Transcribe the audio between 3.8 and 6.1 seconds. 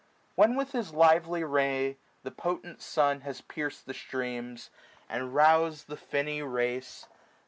the streams, and rous'd the